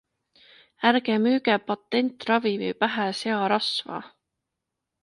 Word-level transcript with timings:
ärge 0.91 1.17
müüge 1.25 1.57
patentravimi 1.67 2.73
pähe 2.81 3.07
searasva! 3.21 4.03